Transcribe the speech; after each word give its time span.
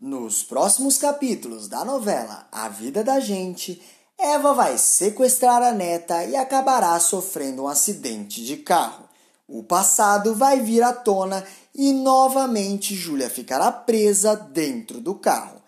Nos 0.00 0.44
próximos 0.44 0.96
capítulos 0.96 1.66
da 1.66 1.84
novela 1.84 2.46
A 2.52 2.68
Vida 2.68 3.02
da 3.02 3.18
Gente, 3.18 3.82
Eva 4.16 4.54
vai 4.54 4.78
sequestrar 4.78 5.60
a 5.60 5.72
neta 5.72 6.24
e 6.24 6.36
acabará 6.36 7.00
sofrendo 7.00 7.64
um 7.64 7.66
acidente 7.68 8.44
de 8.44 8.58
carro. 8.58 9.08
O 9.48 9.64
passado 9.64 10.36
vai 10.36 10.60
vir 10.60 10.84
à 10.84 10.92
tona 10.92 11.44
e 11.74 11.92
novamente 11.92 12.94
Júlia 12.94 13.28
ficará 13.28 13.72
presa 13.72 14.36
dentro 14.36 15.00
do 15.00 15.16
carro. 15.16 15.60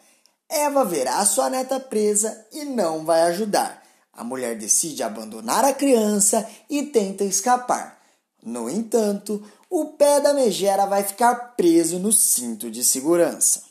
Eva 0.49 0.85
verá 0.85 1.25
sua 1.25 1.51
neta 1.51 1.81
presa 1.81 2.47
e 2.53 2.65
não 2.65 3.05
vai 3.05 3.23
ajudar. 3.23 3.83
A 4.13 4.23
mulher 4.23 4.57
decide 4.57 5.03
abandonar 5.03 5.65
a 5.65 5.75
criança 5.75 6.49
e 6.69 6.85
tenta 6.85 7.25
escapar. 7.25 7.99
No 8.41 8.71
entanto, 8.71 9.45
o 9.69 9.87
pé 9.87 10.21
da 10.21 10.33
megera 10.33 10.87
vai 10.87 11.03
ficar 11.03 11.57
preso 11.57 11.99
no 11.99 12.13
cinto 12.13 12.71
de 12.71 12.85
segurança. 12.85 13.70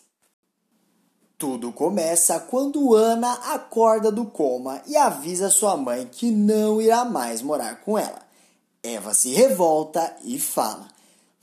Tudo 1.40 1.72
começa 1.72 2.38
quando 2.38 2.94
Ana 2.94 3.32
acorda 3.54 4.12
do 4.12 4.26
coma 4.26 4.82
e 4.86 4.98
avisa 4.98 5.50
sua 5.50 5.78
mãe 5.78 6.06
que 6.06 6.30
não 6.30 6.82
irá 6.82 7.06
mais 7.06 7.42
morar 7.42 7.80
com 7.80 7.98
ela. 7.98 8.20
Eva 8.84 9.14
se 9.14 9.30
revolta 9.30 10.18
e 10.26 10.38
fala: 10.38 10.86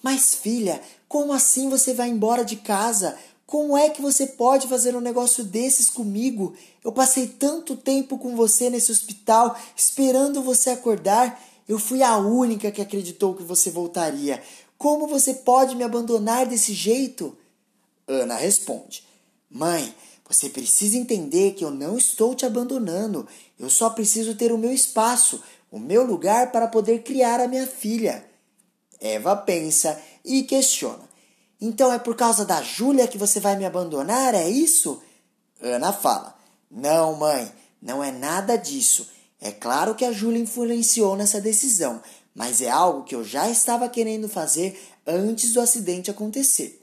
Mas 0.03 0.35
filha, 0.35 0.83
como 1.09 1.33
assim 1.33 1.71
você 1.71 1.95
vai 1.95 2.11
embora 2.11 2.45
de 2.45 2.57
casa? 2.57 3.17
Como 3.47 3.75
é 3.75 3.89
que 3.89 4.03
você 4.03 4.27
pode 4.27 4.69
fazer 4.69 4.95
um 4.95 5.01
negócio 5.01 5.43
desses 5.43 5.89
comigo? 5.89 6.55
Eu 6.85 6.93
passei 6.93 7.27
tanto 7.27 7.75
tempo 7.75 8.19
com 8.19 8.37
você 8.37 8.69
nesse 8.69 8.93
hospital 8.93 9.59
esperando 9.75 10.43
você 10.43 10.69
acordar. 10.69 11.43
Eu 11.67 11.79
fui 11.79 12.03
a 12.03 12.19
única 12.19 12.71
que 12.71 12.83
acreditou 12.83 13.33
que 13.33 13.43
você 13.43 13.71
voltaria. 13.71 14.43
Como 14.77 15.07
você 15.07 15.33
pode 15.33 15.75
me 15.75 15.85
abandonar 15.85 16.45
desse 16.45 16.75
jeito? 16.75 17.35
Ana 18.07 18.35
responde: 18.35 19.06
Mãe, 19.57 19.95
você 20.29 20.51
precisa 20.51 20.99
entender 20.99 21.53
que 21.55 21.65
eu 21.65 21.71
não 21.71 21.97
estou 21.97 22.35
te 22.35 22.45
abandonando. 22.45 23.27
Eu 23.59 23.71
só 23.71 23.89
preciso 23.89 24.35
ter 24.35 24.53
o 24.53 24.59
meu 24.59 24.71
espaço, 24.71 25.43
o 25.71 25.79
meu 25.79 26.05
lugar 26.05 26.53
para 26.53 26.69
poder 26.69 27.03
criar 27.03 27.41
a 27.41 27.49
minha 27.49 27.67
filha. 27.67 28.23
Eva 29.01 29.35
pensa 29.35 29.99
e 30.23 30.43
questiona. 30.43 31.09
Então 31.59 31.91
é 31.91 31.99
por 31.99 32.15
causa 32.15 32.45
da 32.45 32.61
Júlia 32.61 33.09
que 33.09 33.17
você 33.17 33.41
vai 33.41 33.57
me 33.57 33.65
abandonar, 33.65 34.35
é 34.35 34.47
isso? 34.47 35.03
Ana 35.59 35.91
fala: 35.91 36.37
Não, 36.71 37.17
mãe, 37.17 37.51
não 37.81 38.05
é 38.05 38.13
nada 38.13 38.57
disso. 38.59 39.09
É 39.41 39.51
claro 39.51 39.95
que 39.95 40.05
a 40.05 40.13
Júlia 40.13 40.39
influenciou 40.39 41.17
nessa 41.17 41.41
decisão, 41.41 42.03
mas 42.35 42.61
é 42.61 42.69
algo 42.69 43.05
que 43.05 43.15
eu 43.15 43.25
já 43.25 43.49
estava 43.49 43.89
querendo 43.89 44.29
fazer 44.29 44.79
antes 45.07 45.55
do 45.55 45.63
acidente 45.63 46.11
acontecer. 46.11 46.83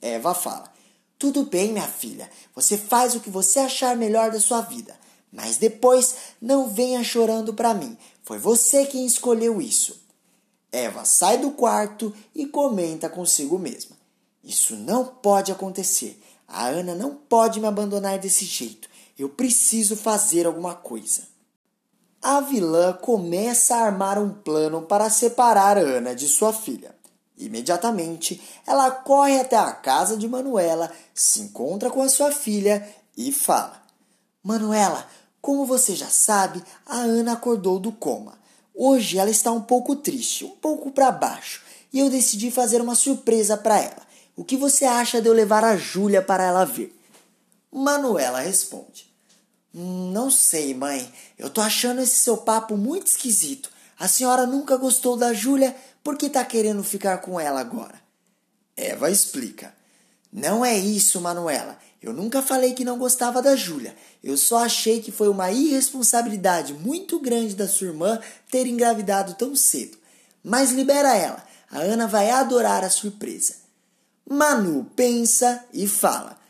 Eva 0.00 0.32
fala: 0.32 0.77
tudo 1.18 1.44
bem, 1.44 1.72
minha 1.72 1.88
filha, 1.88 2.30
você 2.54 2.78
faz 2.78 3.14
o 3.14 3.20
que 3.20 3.28
você 3.28 3.58
achar 3.58 3.96
melhor 3.96 4.30
da 4.30 4.38
sua 4.38 4.60
vida, 4.60 4.96
mas 5.32 5.56
depois 5.56 6.14
não 6.40 6.68
venha 6.68 7.02
chorando 7.02 7.52
para 7.52 7.74
mim. 7.74 7.98
Foi 8.22 8.38
você 8.38 8.86
quem 8.86 9.04
escolheu 9.04 9.60
isso. 9.60 10.00
Eva 10.70 11.04
sai 11.04 11.38
do 11.38 11.50
quarto 11.50 12.14
e 12.34 12.46
comenta 12.46 13.08
consigo 13.08 13.58
mesma: 13.58 13.96
Isso 14.44 14.76
não 14.76 15.04
pode 15.04 15.50
acontecer. 15.50 16.22
A 16.46 16.66
Ana 16.66 16.94
não 16.94 17.14
pode 17.14 17.58
me 17.58 17.66
abandonar 17.66 18.18
desse 18.18 18.44
jeito. 18.44 18.88
Eu 19.18 19.28
preciso 19.28 19.96
fazer 19.96 20.46
alguma 20.46 20.74
coisa. 20.74 21.22
A 22.22 22.40
vilã 22.40 22.92
começa 22.92 23.74
a 23.74 23.84
armar 23.84 24.18
um 24.18 24.30
plano 24.30 24.82
para 24.82 25.10
separar 25.10 25.78
Ana 25.78 26.14
de 26.14 26.28
sua 26.28 26.52
filha. 26.52 26.94
Imediatamente, 27.38 28.40
ela 28.66 28.90
corre 28.90 29.38
até 29.38 29.56
a 29.56 29.72
casa 29.72 30.16
de 30.16 30.26
Manuela, 30.26 30.90
se 31.14 31.40
encontra 31.40 31.88
com 31.88 32.02
a 32.02 32.08
sua 32.08 32.32
filha 32.32 32.86
e 33.16 33.30
fala: 33.30 33.80
Manuela, 34.42 35.06
como 35.40 35.64
você 35.64 35.94
já 35.94 36.08
sabe, 36.08 36.62
a 36.84 36.96
Ana 36.96 37.34
acordou 37.34 37.78
do 37.78 37.92
coma. 37.92 38.36
Hoje 38.74 39.18
ela 39.18 39.30
está 39.30 39.52
um 39.52 39.60
pouco 39.60 39.94
triste, 39.96 40.44
um 40.44 40.50
pouco 40.50 40.90
para 40.90 41.12
baixo, 41.12 41.62
e 41.92 42.00
eu 42.00 42.10
decidi 42.10 42.50
fazer 42.50 42.80
uma 42.80 42.94
surpresa 42.94 43.56
para 43.56 43.78
ela. 43.78 44.08
O 44.36 44.44
que 44.44 44.56
você 44.56 44.84
acha 44.84 45.22
de 45.22 45.28
eu 45.28 45.32
levar 45.32 45.64
a 45.64 45.76
Júlia 45.76 46.22
para 46.22 46.44
ela 46.44 46.64
ver? 46.64 46.96
Manuela 47.72 48.40
responde: 48.40 49.12
Não 49.72 50.30
sei, 50.30 50.74
mãe. 50.74 51.12
Eu 51.38 51.50
tô 51.50 51.60
achando 51.60 52.00
esse 52.00 52.16
seu 52.16 52.36
papo 52.36 52.76
muito 52.76 53.06
esquisito. 53.06 53.70
A 53.98 54.06
senhora 54.06 54.46
nunca 54.46 54.76
gostou 54.76 55.16
da 55.16 55.32
Júlia 55.32 55.74
por 56.08 56.16
que 56.16 56.24
está 56.24 56.42
querendo 56.42 56.82
ficar 56.82 57.18
com 57.18 57.38
ela 57.38 57.60
agora? 57.60 58.00
Eva 58.74 59.10
explica. 59.10 59.74
Não 60.32 60.64
é 60.64 60.74
isso, 60.74 61.20
Manuela. 61.20 61.78
Eu 62.00 62.14
nunca 62.14 62.40
falei 62.40 62.72
que 62.72 62.82
não 62.82 62.96
gostava 62.96 63.42
da 63.42 63.54
Júlia. 63.54 63.94
Eu 64.24 64.34
só 64.38 64.64
achei 64.64 65.02
que 65.02 65.12
foi 65.12 65.28
uma 65.28 65.52
irresponsabilidade 65.52 66.72
muito 66.72 67.20
grande 67.20 67.54
da 67.54 67.68
sua 67.68 67.88
irmã 67.88 68.18
ter 68.50 68.66
engravidado 68.66 69.34
tão 69.34 69.54
cedo. 69.54 69.98
Mas 70.42 70.70
libera 70.70 71.14
ela. 71.14 71.44
A 71.70 71.80
Ana 71.80 72.06
vai 72.06 72.30
adorar 72.30 72.82
a 72.84 72.88
surpresa. 72.88 73.56
Manu 74.26 74.90
pensa 74.96 75.62
e 75.74 75.86
fala: 75.86 76.40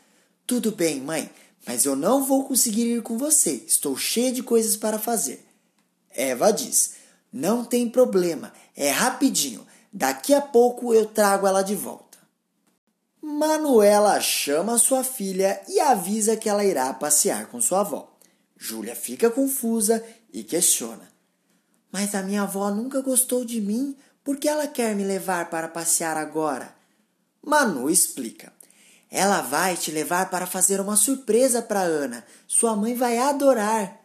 Tudo 0.47 0.71
bem, 0.71 1.01
mãe, 1.01 1.29
mas 1.67 1.83
eu 1.83 1.97
não 1.97 2.23
vou 2.23 2.45
conseguir 2.45 2.95
ir 2.95 3.01
com 3.01 3.17
você. 3.17 3.61
Estou 3.67 3.97
cheia 3.97 4.31
de 4.31 4.41
coisas 4.41 4.77
para 4.77 4.97
fazer. 4.97 5.45
Eva 6.11 6.49
diz: 6.49 6.93
Não 7.29 7.65
tem 7.65 7.89
problema. 7.89 8.53
É 8.79 8.89
rapidinho. 8.91 9.67
Daqui 9.91 10.33
a 10.33 10.39
pouco 10.39 10.93
eu 10.93 11.05
trago 11.05 11.45
ela 11.45 11.61
de 11.61 11.75
volta. 11.75 12.17
Manuela 13.21 14.21
chama 14.21 14.77
sua 14.77 15.03
filha 15.03 15.61
e 15.67 15.81
avisa 15.81 16.37
que 16.37 16.47
ela 16.47 16.63
irá 16.63 16.93
passear 16.93 17.47
com 17.47 17.59
sua 17.59 17.81
avó. 17.81 18.17
Júlia 18.55 18.95
fica 18.95 19.29
confusa 19.29 20.01
e 20.31 20.45
questiona: 20.45 21.11
Mas 21.91 22.15
a 22.15 22.23
minha 22.23 22.43
avó 22.43 22.71
nunca 22.71 23.01
gostou 23.01 23.43
de 23.43 23.59
mim, 23.59 23.97
por 24.23 24.37
que 24.37 24.47
ela 24.47 24.65
quer 24.65 24.95
me 24.95 25.03
levar 25.03 25.49
para 25.49 25.67
passear 25.67 26.15
agora? 26.15 26.73
Manu 27.45 27.89
explica: 27.89 28.53
Ela 29.11 29.41
vai 29.41 29.75
te 29.75 29.91
levar 29.91 30.29
para 30.29 30.47
fazer 30.47 30.79
uma 30.79 30.95
surpresa 30.95 31.61
para 31.61 31.81
Ana. 31.81 32.25
Sua 32.47 32.77
mãe 32.77 32.95
vai 32.95 33.17
adorar. 33.17 33.99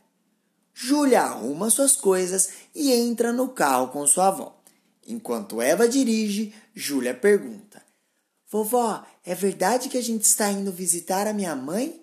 Júlia 0.75 1.23
arruma 1.23 1.71
suas 1.71 1.95
coisas 1.95 2.51
e 2.75 2.93
entra 2.93 3.33
no 3.33 3.51
carro 3.51 3.89
com 3.89 4.05
sua 4.05 4.27
avó. 4.27 4.64
Enquanto 5.07 5.61
Eva 5.61 5.89
dirige, 5.89 6.55
Júlia 6.75 7.15
pergunta: 7.15 7.83
Vovó, 8.51 9.05
é 9.25 9.35
verdade 9.35 9.89
que 9.89 9.99
a 9.99 10.03
gente 10.03 10.25
está 10.25 10.51
indo 10.51 10.73
visitar 10.73 11.27
a 11.27 11.33
minha 11.33 11.55
mãe? 11.55 12.01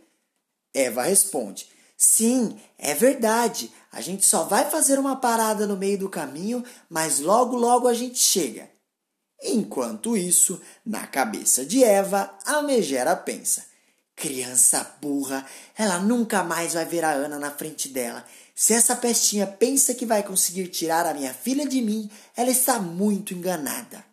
Eva 0.74 1.04
responde: 1.04 1.68
Sim, 1.98 2.60
é 2.78 2.94
verdade. 2.94 3.72
A 3.92 4.02
gente 4.02 4.26
só 4.26 4.44
vai 4.44 4.70
fazer 4.70 4.98
uma 5.00 5.16
parada 5.16 5.68
no 5.68 5.78
meio 5.78 5.98
do 5.98 6.10
caminho, 6.10 6.64
mas 6.90 7.20
logo 7.20 7.56
logo 7.56 7.88
a 7.88 7.94
gente 7.94 8.20
chega. 8.20 8.70
Enquanto 9.44 10.16
isso, 10.16 10.62
na 10.86 11.08
cabeça 11.08 11.66
de 11.66 11.84
Eva, 11.84 12.36
a 12.46 12.62
megera 12.62 13.16
pensa: 13.16 13.66
Criança 14.16 14.98
burra, 15.02 15.46
ela 15.76 16.00
nunca 16.00 16.44
mais 16.44 16.74
vai 16.74 16.86
ver 16.86 17.04
a 17.04 17.12
Ana 17.12 17.40
na 17.40 17.50
frente 17.50 17.90
dela. 17.90 18.26
Se 18.56 18.74
essa 18.74 18.96
pestinha 18.96 19.48
pensa 19.48 19.94
que 19.94 20.06
vai 20.06 20.24
conseguir 20.24 20.68
tirar 20.68 21.06
a 21.06 21.14
minha 21.14 21.34
filha 21.34 21.68
de 21.68 21.82
mim, 21.82 22.10
ela 22.36 22.50
está 22.50 22.80
muito 22.80 23.34
enganada. 23.34 24.06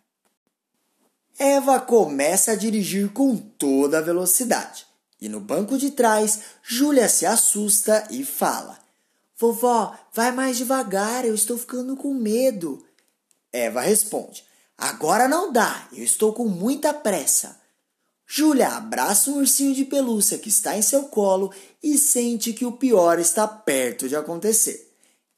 Eva 1.37 1.79
começa 1.79 2.51
a 2.51 2.55
dirigir 2.55 3.09
com 3.09 3.37
toda 3.37 3.99
a 3.99 4.01
velocidade. 4.01 4.85
E 5.21 5.27
no 5.27 5.39
banco 5.39 5.77
de 5.77 5.91
trás, 5.91 6.39
Júlia 6.63 7.09
se 7.09 7.25
assusta 7.25 8.07
e 8.09 8.23
fala: 8.25 8.79
Vovó, 9.37 9.97
vai 10.13 10.31
mais 10.31 10.57
devagar, 10.57 11.25
eu 11.25 11.35
estou 11.35 11.57
ficando 11.57 11.95
com 11.95 12.13
medo. 12.13 12.85
Eva 13.51 13.81
responde: 13.81 14.43
Agora 14.77 15.27
não 15.27 15.51
dá, 15.51 15.87
eu 15.93 16.03
estou 16.03 16.33
com 16.33 16.45
muita 16.45 16.93
pressa. 16.93 17.58
Júlia 18.31 18.67
abraça 18.67 19.31
um 19.31 19.37
ursinho 19.37 19.73
de 19.73 19.83
pelúcia 19.83 20.37
que 20.37 20.49
está 20.49 20.77
em 20.77 20.83
seu 20.83 21.05
colo 21.05 21.51
e 21.81 21.97
sente 21.97 22.53
que 22.53 22.63
o 22.63 22.71
pior 22.71 23.17
está 23.17 23.47
perto 23.47 24.07
de 24.07 24.15
acontecer. 24.15 24.93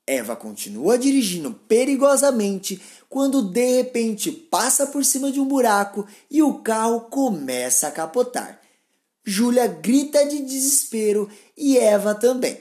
Eva 0.06 0.36
continua 0.36 0.98
dirigindo 0.98 1.54
perigosamente 1.54 2.81
quando 3.07 3.44
de 3.44 3.77
repente 3.77 4.30
passa 4.30 4.88
por 4.88 5.06
cima 5.06 5.31
de 5.31 5.39
um 5.39 5.45
buraco 5.45 6.06
e 6.30 6.44
o 6.44 6.56
carro 6.56 7.00
começa 7.10 7.88
a 7.88 7.92
capotar. 7.92 8.60
Júlia 9.24 9.68
grita 9.68 10.25
de 10.25 10.42
desespero 10.42 11.30
e 11.56 11.77
Eva 11.77 12.13
também. 12.13 12.60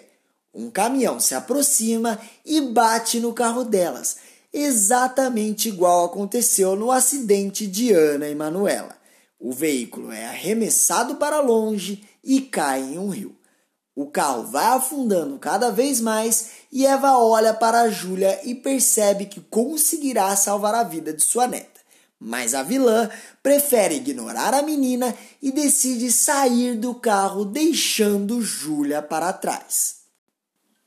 Um 0.54 0.70
caminhão 0.70 1.18
se 1.18 1.34
aproxima 1.34 2.20
e 2.46 2.60
bate 2.60 3.18
no 3.18 3.32
carro 3.32 3.64
delas, 3.64 4.18
exatamente 4.52 5.68
igual 5.68 6.04
aconteceu 6.04 6.76
no 6.76 6.92
acidente 6.92 7.66
de 7.66 7.92
Ana 7.92 8.28
e 8.28 8.34
Manuela. 8.36 8.99
O 9.40 9.52
veículo 9.52 10.12
é 10.12 10.26
arremessado 10.26 11.16
para 11.16 11.40
longe 11.40 12.04
e 12.22 12.42
cai 12.42 12.82
em 12.82 12.98
um 12.98 13.08
rio. 13.08 13.34
O 13.96 14.06
carro 14.06 14.44
vai 14.44 14.66
afundando 14.66 15.38
cada 15.38 15.70
vez 15.70 15.98
mais 15.98 16.50
e 16.70 16.84
Eva 16.84 17.16
olha 17.16 17.54
para 17.54 17.88
Júlia 17.88 18.38
e 18.44 18.54
percebe 18.54 19.24
que 19.24 19.40
conseguirá 19.40 20.36
salvar 20.36 20.74
a 20.74 20.82
vida 20.82 21.10
de 21.14 21.22
sua 21.22 21.46
neta. 21.46 21.80
Mas 22.18 22.54
a 22.54 22.62
vilã 22.62 23.08
prefere 23.42 23.94
ignorar 23.94 24.52
a 24.52 24.60
menina 24.60 25.16
e 25.40 25.50
decide 25.50 26.12
sair 26.12 26.76
do 26.76 26.94
carro, 26.94 27.46
deixando 27.46 28.42
Júlia 28.42 29.00
para 29.00 29.32
trás. 29.32 29.99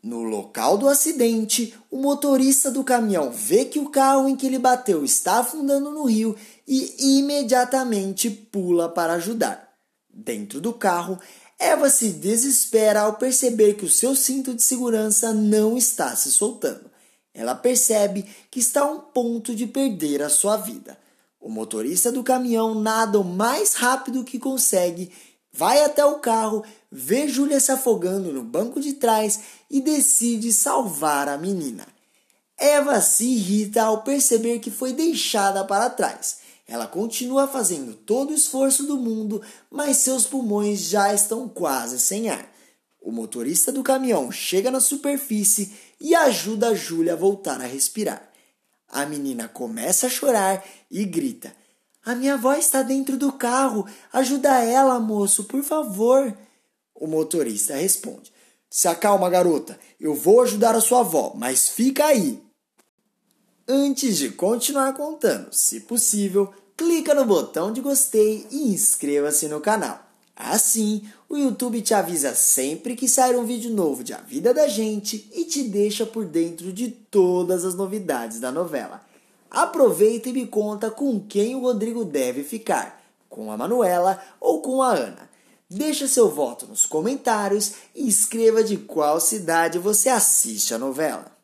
No 0.04 0.22
local 0.22 0.78
do 0.78 0.90
acidente, 0.90 1.74
o 1.90 1.96
motorista 1.96 2.70
do 2.70 2.84
caminhão 2.84 3.32
vê 3.32 3.64
que 3.64 3.80
o 3.80 3.88
carro 3.88 4.28
em 4.28 4.36
que 4.36 4.46
ele 4.46 4.60
bateu 4.60 5.06
está 5.06 5.40
afundando 5.40 5.92
no 5.92 6.04
rio 6.04 6.36
e 6.68 7.18
imediatamente 7.20 8.30
pula 8.30 8.90
para 8.90 9.14
ajudar. 9.14 9.74
Dentro 10.14 10.60
do 10.60 10.74
carro, 10.74 11.18
Eva 11.58 11.90
se 11.90 12.10
desespera 12.10 13.04
ao 13.04 13.14
perceber 13.14 13.76
que 13.76 13.86
o 13.86 13.90
seu 13.90 14.14
cinto 14.14 14.54
de 14.54 14.62
segurança 14.62 15.32
não 15.32 15.78
está 15.78 16.14
se 16.18 16.34
soltando. 16.34 16.92
Ela 17.34 17.56
percebe 17.56 18.26
que 18.52 18.60
está 18.60 18.82
a 18.82 18.92
um 18.92 19.00
ponto 19.00 19.56
de 19.56 19.66
perder 19.66 20.22
a 20.22 20.30
sua 20.30 20.58
vida. 20.58 20.98
O 21.40 21.50
motorista 21.50 22.12
do 22.12 22.24
caminhão 22.24 22.76
nada 22.76 23.18
o 23.18 23.24
mais 23.24 23.74
rápido 23.74 24.26
que 24.26 24.38
consegue, 24.38 25.10
vai 25.54 25.82
até 25.82 26.04
o 26.04 26.20
carro, 26.20 26.64
vê 26.96 27.28
Júlia 27.28 27.60
se 27.60 27.72
afogando 27.72 28.32
no 28.32 28.44
banco 28.44 28.80
de 28.80 28.94
trás 28.94 29.40
e 29.68 29.82
decide 29.82 30.54
salvar 30.54 31.28
a 31.28 31.40
menina. 31.40 31.88
Eva 32.56 33.02
se 33.02 33.26
irrita 33.26 33.82
ao 33.82 34.04
perceber 34.04 34.60
que 34.60 34.70
foi 34.70 34.94
deixada 34.94 35.64
para 35.66 35.90
trás. 35.90 36.38
Ela 36.68 36.86
continua 36.86 37.48
fazendo 37.48 37.96
todo 37.96 38.30
o 38.30 38.36
esforço 38.36 38.84
do 38.84 38.96
mundo, 38.96 39.42
mas 39.72 39.98
seus 39.98 40.28
pulmões 40.28 40.82
já 40.82 41.12
estão 41.12 41.50
quase 41.50 42.00
sem 42.00 42.30
ar. 42.30 42.48
O 43.02 43.12
motorista 43.12 43.72
do 43.72 43.82
caminhão 43.82 44.32
chega 44.32 44.70
na 44.70 44.80
superfície 44.80 45.74
e 46.00 46.14
ajuda 46.14 46.70
a 46.70 46.76
Júlia 46.76 47.14
a 47.14 47.18
voltar 47.18 47.60
a 47.60 47.66
respirar. 47.66 48.32
A 48.88 49.04
menina 49.08 49.48
começa 49.48 50.06
a 50.06 50.10
chorar 50.12 50.64
e 50.92 51.04
grita: 51.06 51.54
A 52.06 52.14
minha 52.14 52.36
avó 52.36 52.54
está 52.54 52.84
dentro 52.84 53.18
do 53.18 53.34
carro. 53.34 53.86
Ajuda 54.14 54.64
ela, 54.64 55.00
moço, 55.00 55.46
por 55.46 55.64
favor. 55.64 56.38
O 57.04 57.08
motorista 57.08 57.76
responde: 57.76 58.32
Se 58.70 58.88
acalma, 58.88 59.30
garota. 59.30 59.78
Eu 60.00 60.16
vou 60.16 60.42
ajudar 60.42 60.74
a 60.74 60.80
sua 60.80 61.02
avó, 61.02 61.34
mas 61.36 61.68
fica 61.68 62.06
aí. 62.06 62.42
Antes 63.68 64.18
de 64.18 64.30
continuar 64.30 64.94
contando, 64.94 65.52
se 65.52 65.82
possível, 65.82 66.54
clica 66.78 67.14
no 67.14 67.26
botão 67.26 67.74
de 67.74 67.82
gostei 67.82 68.48
e 68.50 68.70
inscreva-se 68.70 69.50
no 69.50 69.60
canal. 69.60 70.02
Assim, 70.34 71.04
o 71.28 71.36
YouTube 71.36 71.82
te 71.82 71.94
avisa 71.94 72.34
sempre 72.34 72.96
que 72.96 73.10
sair 73.10 73.36
um 73.36 73.44
vídeo 73.44 73.70
novo 73.70 74.02
de 74.02 74.14
A 74.14 74.20
Vida 74.20 74.54
da 74.54 74.70
Gente 74.70 75.30
e 75.36 75.44
te 75.44 75.62
deixa 75.62 76.06
por 76.06 76.24
dentro 76.24 76.72
de 76.72 76.88
todas 76.88 77.66
as 77.66 77.76
novidades 77.76 78.40
da 78.40 78.50
novela. 78.50 79.06
Aproveita 79.52 80.30
e 80.30 80.34
me 80.34 80.48
conta 80.48 80.90
com 80.90 81.20
quem 81.20 81.54
o 81.54 81.60
Rodrigo 81.60 82.06
deve 82.06 82.46
ficar, 82.46 83.04
com 83.30 83.52
a 83.52 83.58
Manuela 83.58 84.24
ou 84.40 84.62
com 84.62 84.82
a 84.82 84.94
Ana. 84.94 85.33
Deixa 85.74 86.08
seu 86.08 86.30
voto 86.30 86.68
nos 86.68 86.86
comentários 86.86 87.72
e 87.96 88.08
escreva 88.08 88.64
de 88.64 88.78
qual 88.78 89.20
cidade 89.20 89.80
você 89.80 90.08
assiste 90.08 90.72
a 90.72 90.78
novela. 90.78 91.36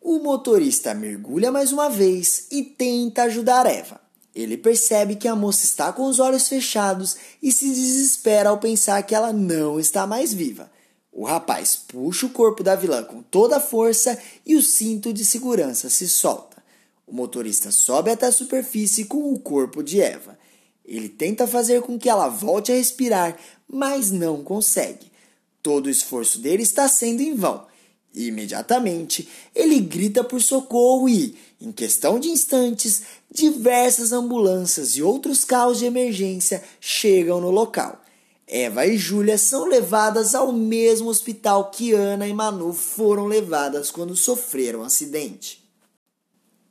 O 0.00 0.20
motorista 0.20 0.94
mergulha 0.94 1.50
mais 1.50 1.72
uma 1.72 1.90
vez 1.90 2.46
e 2.52 2.62
tenta 2.62 3.24
ajudar 3.24 3.66
Eva. 3.66 4.00
Ele 4.32 4.56
percebe 4.56 5.16
que 5.16 5.26
a 5.26 5.34
moça 5.34 5.64
está 5.64 5.92
com 5.92 6.04
os 6.04 6.20
olhos 6.20 6.46
fechados 6.46 7.16
e 7.42 7.50
se 7.50 7.68
desespera 7.68 8.50
ao 8.50 8.58
pensar 8.58 9.02
que 9.02 9.16
ela 9.16 9.32
não 9.32 9.80
está 9.80 10.06
mais 10.06 10.32
viva. 10.32 10.70
O 11.10 11.24
rapaz 11.24 11.74
puxa 11.74 12.26
o 12.26 12.30
corpo 12.30 12.62
da 12.62 12.76
vilã 12.76 13.02
com 13.02 13.20
toda 13.20 13.56
a 13.56 13.60
força 13.60 14.16
e 14.46 14.54
o 14.54 14.62
cinto 14.62 15.12
de 15.12 15.24
segurança 15.24 15.90
se 15.90 16.08
solta. 16.08 16.62
O 17.04 17.12
motorista 17.12 17.72
sobe 17.72 18.12
até 18.12 18.26
a 18.26 18.32
superfície 18.32 19.06
com 19.06 19.32
o 19.32 19.40
corpo 19.40 19.82
de 19.82 20.00
Eva. 20.00 20.37
Ele 20.88 21.10
tenta 21.10 21.46
fazer 21.46 21.82
com 21.82 21.98
que 21.98 22.08
ela 22.08 22.28
volte 22.28 22.72
a 22.72 22.74
respirar, 22.74 23.36
mas 23.68 24.10
não 24.10 24.42
consegue. 24.42 25.12
Todo 25.62 25.86
o 25.86 25.90
esforço 25.90 26.38
dele 26.38 26.62
está 26.62 26.88
sendo 26.88 27.20
em 27.20 27.34
vão. 27.34 27.66
Imediatamente, 28.14 29.28
ele 29.54 29.80
grita 29.80 30.24
por 30.24 30.40
socorro 30.40 31.06
e, 31.06 31.36
em 31.60 31.70
questão 31.70 32.18
de 32.18 32.30
instantes, 32.30 33.02
diversas 33.30 34.12
ambulâncias 34.12 34.96
e 34.96 35.02
outros 35.02 35.44
carros 35.44 35.78
de 35.78 35.84
emergência 35.84 36.64
chegam 36.80 37.38
no 37.38 37.50
local. 37.50 38.00
Eva 38.46 38.86
e 38.86 38.96
Júlia 38.96 39.36
são 39.36 39.66
levadas 39.66 40.34
ao 40.34 40.50
mesmo 40.50 41.10
hospital 41.10 41.70
que 41.70 41.92
Ana 41.92 42.26
e 42.26 42.32
Manu 42.32 42.72
foram 42.72 43.26
levadas 43.26 43.90
quando 43.90 44.16
sofreram 44.16 44.80
um 44.80 44.84
acidente. 44.84 45.62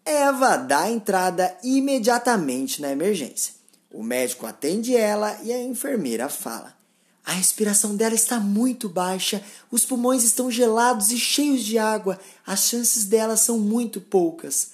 Eva 0.04 0.58
dá 0.58 0.90
entrada 0.90 1.56
imediatamente 1.64 2.82
na 2.82 2.92
emergência. 2.92 3.57
O 3.92 4.04
médico 4.04 4.46
atende 4.46 4.96
ela 4.96 5.40
e 5.44 5.52
a 5.52 5.64
enfermeira 5.64 6.30
fala: 6.30 6.78
A 7.26 7.32
respiração 7.32 7.96
dela 7.96 8.16
está 8.16 8.40
muito 8.40 8.90
baixa, 8.90 9.44
os 9.72 9.86
pulmões 9.86 10.24
estão 10.24 10.52
gelados 10.52 11.12
e 11.12 11.18
cheios 11.18 11.64
de 11.64 11.78
água, 11.78 12.20
as 12.46 12.68
chances 12.68 13.06
dela 13.06 13.38
são 13.38 13.60
muito 13.60 14.02
poucas. 14.02 14.72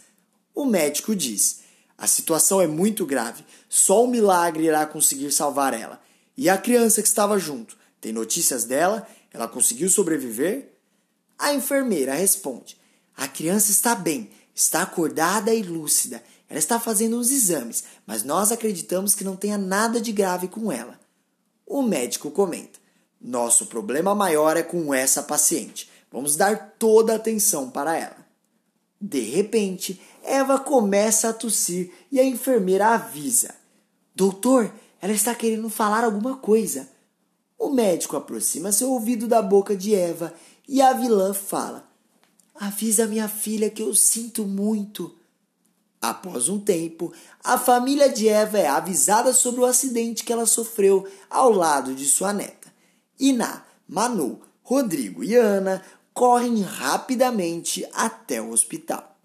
O 0.54 0.66
médico 0.66 1.16
diz: 1.16 1.64
a 1.98 2.08
situação 2.08 2.60
é 2.60 2.68
muito 2.68 3.06
grave. 3.06 3.46
Só 3.70 4.04
um 4.04 4.08
milagre 4.08 4.66
irá 4.66 4.86
conseguir 4.86 5.32
salvar 5.32 5.74
ela. 5.74 6.02
E 6.36 6.50
a 6.50 6.58
criança 6.58 7.02
que 7.02 7.08
estava 7.08 7.40
junto? 7.40 7.78
Tem 8.02 8.12
notícias 8.12 8.66
dela? 8.66 9.08
Ela 9.32 9.48
conseguiu 9.48 9.90
sobreviver? 9.90 10.74
A 11.38 11.54
enfermeira 11.54 12.14
responde: 12.14 12.78
A 13.16 13.28
criança 13.28 13.72
está 13.72 13.96
bem, 13.96 14.30
está 14.54 14.84
acordada 14.84 15.54
e 15.54 15.64
lúcida. 15.64 16.24
Ela 16.50 16.60
está 16.60 16.80
fazendo 16.80 17.18
os 17.18 17.32
exames, 17.32 17.84
mas 18.06 18.24
nós 18.24 18.52
acreditamos 18.52 19.16
que 19.16 19.24
não 19.24 19.36
tenha 19.36 19.58
nada 19.58 20.00
de 20.00 20.12
grave 20.12 20.48
com 20.48 20.72
ela. 20.72 21.00
O 21.66 21.82
médico 21.82 22.30
comenta: 22.30 22.80
Nosso 23.20 23.66
problema 23.68 24.14
maior 24.14 24.56
é 24.58 24.64
com 24.64 24.94
essa 24.94 25.24
paciente. 25.24 25.90
Vamos 26.12 26.36
dar 26.36 26.76
toda 26.78 27.14
a 27.14 27.16
atenção 27.16 27.72
para 27.72 27.98
ela. 27.98 28.24
De 29.02 29.20
repente, 29.20 30.00
Eva 30.24 30.60
começa 30.60 31.30
a 31.30 31.34
tossir 31.34 31.92
e 32.12 32.20
a 32.20 32.24
enfermeira 32.24 32.90
avisa: 32.90 33.56
Doutor, 34.16 34.72
ela 35.02 35.12
está 35.12 35.34
querendo 35.34 35.70
falar 35.70 36.04
alguma 36.04 36.38
coisa. 36.38 36.88
O 37.58 37.70
médico 37.70 38.16
aproxima 38.16 38.72
seu 38.72 38.92
ouvido 38.92 39.28
da 39.28 39.42
boca 39.42 39.76
de 39.76 39.96
Eva 39.96 40.34
e 40.68 40.82
a 40.82 40.94
vilã 40.94 41.34
fala: 41.34 41.90
Avisa 42.56 43.08
minha 43.08 43.28
filha 43.28 43.70
que 43.70 43.82
eu 43.82 43.94
sinto 43.96 44.46
muito. 44.46 45.16
Após 46.02 46.50
um 46.50 46.60
tempo, 46.60 47.14
a 47.44 47.58
família 47.58 48.10
de 48.10 48.28
Eva 48.28 48.60
é 48.60 48.68
avisada 48.68 49.34
sobre 49.34 49.62
o 49.62 49.66
acidente 49.66 50.24
que 50.24 50.34
ela 50.34 50.46
sofreu 50.46 51.08
ao 51.30 51.50
lado 51.50 51.96
de 51.96 52.06
sua 52.06 52.34
neta. 52.34 52.72
Iná, 53.20 53.64
Manu, 53.88 54.42
Rodrigo 54.62 55.24
e 55.24 55.36
Ana 55.36 55.84
correm 56.14 56.62
rapidamente 56.62 57.88
até 57.94 58.42
o 58.42 58.52
hospital. 58.52 59.18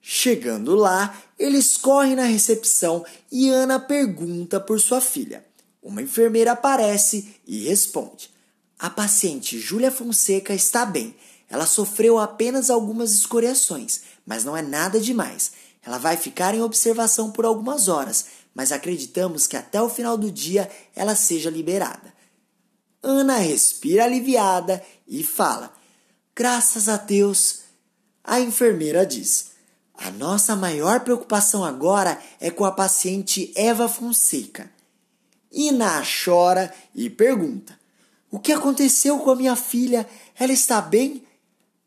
Chegando 0.00 0.74
lá, 0.74 1.22
eles 1.38 1.76
correm 1.76 2.16
na 2.16 2.24
recepção 2.24 3.04
e 3.30 3.50
Ana 3.50 3.78
pergunta 3.78 4.58
por 4.58 4.80
sua 4.80 5.00
filha. 5.00 5.44
Uma 5.82 6.00
enfermeira 6.00 6.52
aparece 6.52 7.36
e 7.46 7.68
responde: 7.68 8.30
A 8.78 8.88
paciente 8.88 9.58
Júlia 9.58 9.90
Fonseca 9.90 10.54
está 10.54 10.86
bem. 10.86 11.14
Ela 11.48 11.66
sofreu 11.66 12.18
apenas 12.18 12.70
algumas 12.70 13.12
escoriações, 13.12 14.02
mas 14.26 14.44
não 14.44 14.56
é 14.56 14.62
nada 14.62 15.00
demais. 15.00 15.52
Ela 15.82 15.98
vai 15.98 16.16
ficar 16.16 16.54
em 16.54 16.60
observação 16.60 17.30
por 17.30 17.44
algumas 17.44 17.88
horas, 17.88 18.26
mas 18.54 18.72
acreditamos 18.72 19.46
que 19.46 19.56
até 19.56 19.80
o 19.80 19.88
final 19.88 20.18
do 20.18 20.30
dia 20.30 20.70
ela 20.94 21.14
seja 21.14 21.48
liberada. 21.48 22.12
Ana 23.02 23.36
respira 23.36 24.04
aliviada 24.04 24.84
e 25.06 25.22
fala: 25.22 25.72
Graças 26.34 26.88
a 26.88 26.96
Deus. 26.96 27.60
A 28.22 28.40
enfermeira 28.40 29.06
diz: 29.06 29.52
A 29.94 30.10
nossa 30.10 30.54
maior 30.54 31.00
preocupação 31.00 31.64
agora 31.64 32.20
é 32.40 32.50
com 32.50 32.64
a 32.64 32.72
paciente 32.72 33.52
Eva 33.56 33.88
Fonseca. 33.88 34.70
Ina 35.50 36.02
chora 36.02 36.74
e 36.94 37.08
pergunta: 37.08 37.78
O 38.30 38.38
que 38.38 38.52
aconteceu 38.52 39.18
com 39.20 39.30
a 39.30 39.36
minha 39.36 39.56
filha? 39.56 40.06
Ela 40.38 40.52
está 40.52 40.80
bem? 40.80 41.26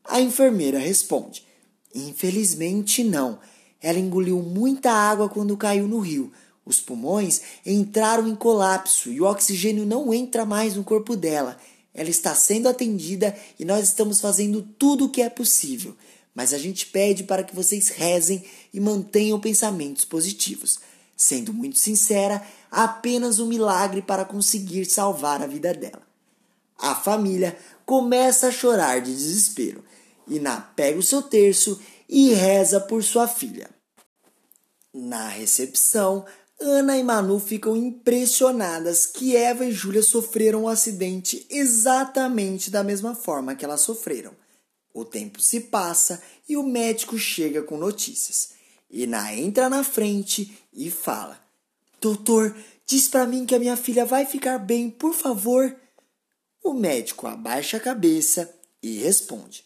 A 0.04 0.20
enfermeira 0.20 0.80
responde: 0.80 1.46
Infelizmente 1.94 3.04
não. 3.04 3.40
Ela 3.82 4.00
engoliu 4.00 4.40
muita 4.42 4.92
água 4.92 5.28
quando 5.28 5.58
caiu 5.58 5.88
no 5.88 6.00
rio. 6.00 6.32
Os 6.64 6.80
pulmões 6.80 7.42
entraram 7.66 8.28
em 8.28 8.36
colapso 8.36 9.12
e 9.12 9.20
o 9.20 9.26
oxigênio 9.26 9.86
não 9.86 10.14
entra 10.14 10.46
mais 10.46 10.76
no 10.76 10.84
corpo 10.84 11.16
dela. 11.16 11.58
Ela 11.94 12.10
está 12.10 12.36
sendo 12.36 12.70
atendida 12.70 13.36
e 13.60 13.66
nós 13.66 13.88
estamos 13.88 14.22
fazendo 14.22 14.62
tudo 14.62 15.06
o 15.06 15.10
que 15.10 15.22
é 15.22 15.30
possível. 15.30 15.96
Mas 16.34 16.54
a 16.54 16.58
gente 16.58 16.86
pede 16.86 17.24
para 17.24 17.44
que 17.44 17.56
vocês 17.56 17.90
rezem 17.90 18.44
e 18.74 18.80
mantenham 18.80 19.40
pensamentos 19.40 20.06
positivos. 20.06 20.80
Sendo 21.18 21.54
muito 21.54 21.78
sincera, 21.78 22.42
apenas 22.70 23.40
um 23.40 23.48
milagre 23.48 24.02
para 24.02 24.24
conseguir 24.24 24.86
salvar 24.86 25.42
a 25.42 25.48
vida 25.48 25.74
dela. 25.74 26.02
A 26.78 26.96
família 26.96 27.58
começa 27.86 28.48
a 28.48 28.52
chorar 28.52 29.02
de 29.02 29.14
desespero. 29.14 29.84
Iná 30.28 30.62
pega 30.76 31.00
o 31.00 31.04
seu 31.04 31.22
terço 31.22 31.80
e 32.08 32.34
reza 32.34 32.80
por 32.80 33.04
sua 33.04 33.28
filha. 33.28 33.70
Na 34.94 35.28
recepção, 35.30 36.26
Ana 36.60 36.98
e 36.98 37.04
Manu 37.04 37.40
ficam 37.40 37.76
impressionadas 37.76 39.06
que 39.06 39.36
Eva 39.36 39.66
e 39.66 39.72
Júlia 39.72 40.04
sofreram 40.04 40.64
um 40.64 40.68
acidente 40.68 41.46
exatamente 41.50 42.70
da 42.70 42.84
mesma 42.84 43.16
forma 43.16 43.56
que 43.56 43.66
elas 43.66 43.82
sofreram. 43.82 44.32
O 44.94 45.06
tempo 45.06 45.42
se 45.42 45.62
passa 45.62 46.22
e 46.48 46.58
o 46.58 46.64
médico 46.64 47.18
chega 47.18 47.64
com 47.64 47.78
notícias. 47.78 48.50
Ina 48.92 49.34
entra 49.34 49.70
na 49.70 49.84
frente 49.84 50.58
e 50.74 50.92
fala: 50.92 51.40
Doutor, 52.00 52.56
diz 52.86 53.08
para 53.08 53.26
mim 53.26 53.46
que 53.46 53.56
a 53.56 53.60
minha 53.60 53.78
filha 53.78 54.06
vai 54.06 54.26
ficar 54.26 54.60
bem, 54.60 54.90
por 54.90 55.14
favor. 55.14 55.76
O 56.64 56.74
médico 56.74 57.26
abaixa 57.26 57.78
a 57.78 57.80
cabeça 57.80 58.54
e 58.84 59.00
responde: 59.00 59.66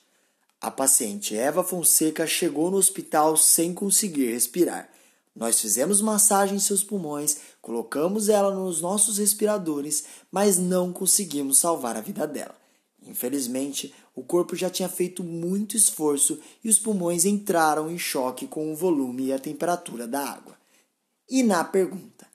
A 0.66 0.72
paciente 0.72 1.38
Eva 1.38 1.64
Fonseca 1.64 2.26
chegou 2.26 2.72
no 2.72 2.78
hospital 2.78 3.38
sem 3.38 3.72
conseguir 3.72 4.32
respirar. 4.32 4.90
Nós 5.36 5.62
fizemos 5.62 6.02
massagem 6.02 6.56
em 6.56 6.60
seus 6.60 6.84
pulmões, 6.84 7.38
colocamos 7.62 8.30
ela 8.30 8.52
nos 8.52 8.82
nossos 8.82 9.20
respiradores, 9.20 10.06
mas 10.32 10.58
não 10.58 10.92
conseguimos 10.92 11.60
salvar 11.60 11.96
a 11.96 12.02
vida 12.02 12.26
dela. 12.26 12.56
Infelizmente, 13.04 13.94
o 14.16 14.24
corpo 14.24 14.56
já 14.56 14.68
tinha 14.68 14.90
feito 14.90 15.24
muito 15.24 15.78
esforço 15.78 16.40
e 16.64 16.68
os 16.68 16.80
pulmões 16.80 17.26
entraram 17.26 17.92
em 17.92 18.00
choque 18.00 18.48
com 18.48 18.74
o 18.74 18.76
volume 18.76 19.26
e 19.26 19.34
a 19.34 19.38
temperatura 19.38 20.08
da 20.08 20.28
água. 20.28 20.58
E 21.30 21.44
na 21.44 21.64
pergunta: 21.64 22.26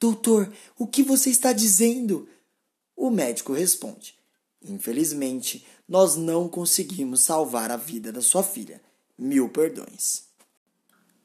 Doutor, 0.00 0.50
o 0.78 0.86
que 0.86 1.02
você 1.02 1.28
está 1.28 1.52
dizendo? 1.52 2.26
O 2.96 3.10
médico 3.10 3.52
responde: 3.52 4.14
Infelizmente, 4.62 5.66
nós 5.88 6.16
não 6.16 6.48
conseguimos 6.48 7.20
salvar 7.20 7.70
a 7.70 7.76
vida 7.76 8.10
da 8.10 8.22
sua 8.22 8.42
filha. 8.42 8.80
Mil 9.16 9.48
perdões. 9.48 10.24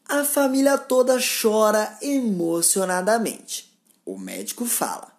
A 0.07 0.23
família 0.23 0.77
toda 0.77 1.17
chora 1.19 1.97
emocionadamente. 2.01 3.71
O 4.05 4.17
médico 4.17 4.65
fala: 4.65 5.11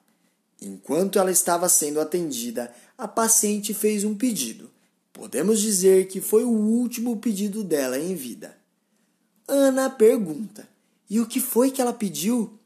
Enquanto 0.61 1.19
ela 1.19 1.31
estava 1.31 1.69
sendo 1.69 2.01
atendida, 2.01 2.75
a 2.99 3.09
paciente 3.09 3.73
fez 3.73 4.05
um 4.05 4.15
pedido. 4.15 4.71
Podemos 5.13 5.61
dizer 5.61 6.09
que 6.09 6.21
foi 6.21 6.45
o 6.45 6.51
último 6.51 7.17
pedido 7.17 7.65
dela 7.65 7.99
em 7.99 8.15
vida. 8.15 8.57
Ana 9.49 9.89
pergunta: 9.89 10.69
E 11.09 11.19
o 11.19 11.27
que 11.27 11.41
foi 11.41 11.71
que 11.71 11.81
ela 11.81 11.93
pediu? 11.93 12.59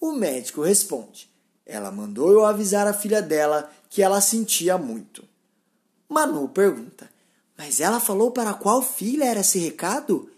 O 0.00 0.12
médico 0.12 0.62
responde: 0.62 1.30
Ela 1.64 1.92
mandou 1.92 2.32
eu 2.32 2.44
avisar 2.44 2.86
a 2.86 2.92
filha 2.92 3.22
dela 3.22 3.70
que 3.88 4.02
ela 4.02 4.20
sentia 4.20 4.76
muito. 4.76 5.31
Manu 6.12 6.46
pergunta: 6.46 7.10
Mas 7.56 7.80
ela 7.80 7.98
falou 7.98 8.30
para 8.30 8.52
qual 8.52 8.82
filha 8.82 9.24
era 9.24 9.40
esse 9.40 9.58
recado? 9.58 10.30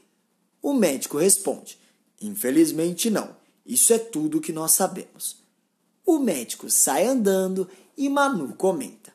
O 0.62 0.72
médico 0.72 1.18
responde: 1.18 1.76
Infelizmente 2.22 3.10
não. 3.10 3.36
Isso 3.66 3.92
é 3.92 3.98
tudo 3.98 4.40
que 4.40 4.52
nós 4.52 4.70
sabemos. 4.70 5.38
O 6.06 6.18
médico 6.18 6.70
sai 6.70 7.06
andando 7.06 7.68
e 7.96 8.08
Manu 8.08 8.54
comenta: 8.54 9.12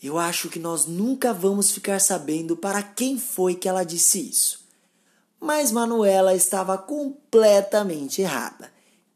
Eu 0.00 0.16
acho 0.16 0.48
que 0.48 0.60
nós 0.60 0.86
nunca 0.86 1.32
vamos 1.32 1.72
ficar 1.72 2.00
sabendo 2.00 2.56
para 2.56 2.84
quem 2.84 3.18
foi 3.18 3.56
que 3.56 3.68
ela 3.68 3.82
disse 3.82 4.20
isso. 4.20 4.64
Mas 5.40 5.72
Manuela 5.72 6.36
estava 6.36 6.78
completamente 6.78 8.22
errada. 8.22 8.72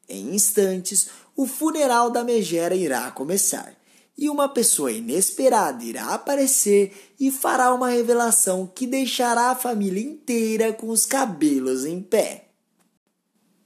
Em 0.08 0.34
instantes, 0.34 1.08
o 1.36 1.46
funeral 1.46 2.10
da 2.10 2.24
megera 2.24 2.74
irá 2.74 3.08
começar 3.12 3.79
e 4.20 4.28
uma 4.28 4.50
pessoa 4.50 4.92
inesperada 4.92 5.82
irá 5.82 6.12
aparecer 6.12 7.14
e 7.18 7.30
fará 7.30 7.72
uma 7.72 7.88
revelação 7.88 8.66
que 8.66 8.86
deixará 8.86 9.50
a 9.50 9.56
família 9.56 10.02
inteira 10.02 10.74
com 10.74 10.90
os 10.90 11.06
cabelos 11.06 11.86
em 11.86 12.02
pé. 12.02 12.48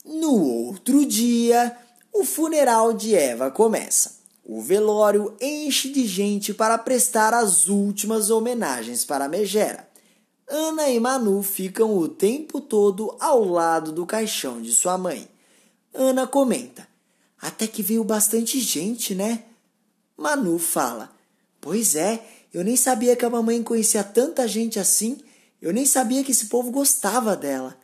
No 0.05 0.41
outro 0.41 1.05
dia, 1.05 1.77
o 2.13 2.25
funeral 2.25 2.93
de 2.93 3.17
Eva 3.17 3.51
começa. 3.51 4.19
O 4.45 4.63
velório 4.63 5.35
enche 5.41 5.89
de 5.89 6.07
gente 6.07 6.55
para 6.55 6.79
prestar 6.79 7.35
as 7.35 7.67
últimas 7.67 8.31
homenagens 8.31 9.05
para 9.05 9.29
megera. 9.29 9.89
Ana 10.49 10.89
e 10.89 11.01
Manu 11.01 11.43
ficam 11.43 11.97
o 11.99 12.07
tempo 12.07 12.61
todo 12.61 13.17
ao 13.19 13.43
lado 13.43 13.91
do 13.91 14.07
caixão 14.07 14.63
de 14.63 14.71
sua 14.71 14.97
mãe. 14.97 15.27
Ana 15.93 16.29
comenta: 16.29 16.87
Até 17.41 17.67
que 17.67 17.83
veio 17.83 18.05
bastante 18.05 18.61
gente, 18.61 19.17
né? 19.17 19.43
Manu 20.17 20.59
fala: 20.59 21.11
Pois 21.61 21.95
é, 21.95 22.25
eu 22.53 22.63
nem 22.63 22.77
sabia 22.77 23.17
que 23.17 23.25
a 23.25 23.31
mamãe 23.31 23.63
conhecia 23.63 24.05
tanta 24.05 24.47
gente 24.47 24.79
assim. 24.79 25.19
Eu 25.61 25.73
nem 25.73 25.87
sabia 25.87 26.23
que 26.23 26.33
esse 26.33 26.47
povo 26.47 26.71
gostava 26.71 27.37
dela. 27.37 27.77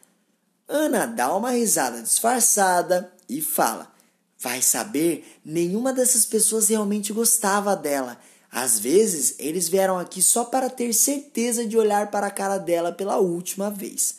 Ana 0.68 1.06
dá 1.06 1.34
uma 1.34 1.50
risada 1.50 2.00
disfarçada 2.00 3.12
e 3.28 3.40
fala: 3.40 3.90
Vai 4.38 4.62
saber, 4.62 5.38
nenhuma 5.44 5.92
dessas 5.92 6.24
pessoas 6.24 6.68
realmente 6.68 7.12
gostava 7.12 7.74
dela. 7.74 8.20
Às 8.52 8.78
vezes, 8.78 9.36
eles 9.38 9.68
vieram 9.68 9.98
aqui 9.98 10.20
só 10.20 10.44
para 10.44 10.68
ter 10.68 10.92
certeza 10.92 11.66
de 11.66 11.76
olhar 11.76 12.10
para 12.10 12.26
a 12.26 12.30
cara 12.30 12.58
dela 12.58 12.92
pela 12.92 13.18
última 13.18 13.70
vez. 13.70 14.16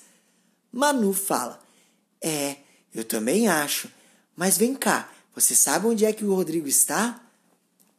Manu 0.71 1.13
fala: 1.13 1.61
É, 2.21 2.57
eu 2.93 3.03
também 3.03 3.47
acho. 3.47 3.89
Mas 4.35 4.57
vem 4.57 4.73
cá, 4.73 5.09
você 5.35 5.55
sabe 5.55 5.87
onde 5.87 6.05
é 6.05 6.11
que 6.11 6.25
o 6.25 6.33
Rodrigo 6.33 6.67
está? 6.67 7.21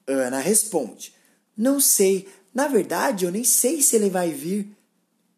Ana 0.07 0.39
responde: 0.39 1.15
Não 1.57 1.81
sei. 1.81 2.29
Na 2.55 2.69
verdade, 2.69 3.25
eu 3.25 3.31
nem 3.31 3.45
sei 3.45 3.81
se 3.81 3.97
ele 3.97 4.11
vai 4.11 4.31
vir. 4.31 4.77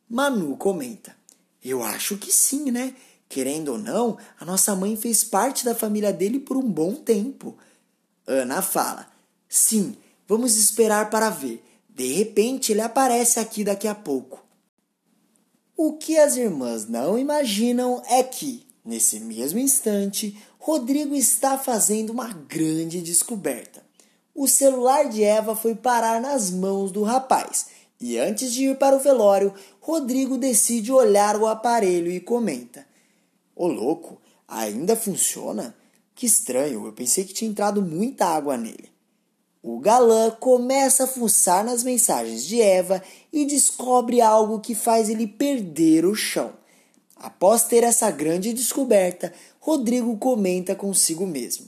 Manu 0.09 0.56
comenta: 0.56 1.16
Eu 1.62 1.83
acho 1.83 2.16
que 2.16 2.33
sim, 2.33 2.71
né? 2.71 2.94
Querendo 3.28 3.73
ou 3.73 3.78
não, 3.78 4.18
a 4.38 4.44
nossa 4.44 4.75
mãe 4.76 4.97
fez 4.97 5.25
parte 5.25 5.64
da 5.64 5.75
família 5.75 6.12
dele 6.12 6.38
por 6.38 6.56
um 6.56 6.68
bom 6.68 6.94
tempo. 6.94 7.56
Ana 8.26 8.62
fala: 8.62 9.09
Sim, 9.49 9.97
vamos 10.26 10.56
esperar 10.56 11.11
para 11.11 11.30
ver. 11.30 11.62
De 11.88 12.12
repente 12.12 12.73
ele 12.73 12.80
aparece 12.80 13.38
aqui 13.38 13.62
daqui 13.62 13.87
a 13.87 13.94
pouco. 13.94 14.44
O 15.76 15.94
que 15.94 16.18
as 16.18 16.37
irmãs 16.37 16.88
não 16.88 17.18
imaginam 17.18 18.02
é 18.06 18.23
que, 18.23 18.64
nesse 18.85 19.18
mesmo 19.21 19.59
instante, 19.59 20.37
Rodrigo 20.59 21.14
está 21.14 21.59
fazendo 21.59 22.11
uma 22.11 22.33
grande 22.33 23.00
descoberta 23.00 23.83
o 24.34 24.48
celular 24.48 25.08
de 25.08 25.22
Eva 25.22 25.54
foi 25.54 25.74
parar 25.74 26.20
nas 26.20 26.50
mãos 26.50 26.90
do 26.90 27.02
rapaz. 27.02 27.66
E 28.00 28.18
antes 28.18 28.52
de 28.52 28.64
ir 28.64 28.76
para 28.76 28.96
o 28.96 29.00
velório, 29.00 29.54
Rodrigo 29.80 30.36
decide 30.36 30.90
olhar 30.90 31.36
o 31.36 31.46
aparelho 31.46 32.10
e 32.10 32.20
comenta: 32.20 32.84
Ô 33.54 33.66
louco, 33.66 34.20
ainda 34.48 34.96
funciona? 34.96 35.74
Que 36.14 36.26
estranho, 36.26 36.86
eu 36.86 36.92
pensei 36.92 37.24
que 37.24 37.32
tinha 37.32 37.50
entrado 37.50 37.80
muita 37.80 38.26
água 38.26 38.56
nele. 38.56 38.92
O 39.62 39.78
galã 39.78 40.30
começa 40.30 41.04
a 41.04 41.06
fuçar 41.06 41.64
nas 41.64 41.82
mensagens 41.82 42.44
de 42.44 42.60
Eva 42.60 43.02
e 43.32 43.46
descobre 43.46 44.20
algo 44.20 44.60
que 44.60 44.74
faz 44.74 45.08
ele 45.08 45.26
perder 45.26 46.04
o 46.04 46.14
chão. 46.14 46.52
Após 47.16 47.64
ter 47.64 47.82
essa 47.82 48.10
grande 48.10 48.52
descoberta, 48.52 49.32
Rodrigo 49.58 50.18
comenta 50.18 50.74
consigo 50.74 51.26
mesmo: 51.26 51.66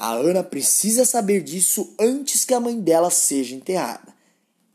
a 0.00 0.12
Ana 0.14 0.42
precisa 0.42 1.04
saber 1.04 1.42
disso 1.42 1.94
antes 2.00 2.42
que 2.42 2.54
a 2.54 2.58
mãe 2.58 2.80
dela 2.80 3.10
seja 3.10 3.54
enterrada. 3.54 4.14